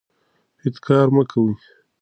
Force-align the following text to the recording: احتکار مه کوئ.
احتکار 0.63 1.07
مه 1.15 1.23
کوئ. 1.31 1.51